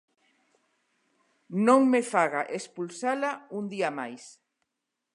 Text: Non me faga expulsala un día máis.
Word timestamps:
Non 1.67 1.81
me 1.91 2.01
faga 2.11 2.41
expulsala 2.57 3.31
un 3.57 3.63
día 3.73 3.89
máis. 3.99 4.23